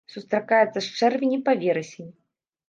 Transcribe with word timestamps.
Сустракаецца 0.13 0.73
з 0.81 0.87
чэрвеня 1.01 1.39
па 1.51 1.55
верасень. 1.61 2.11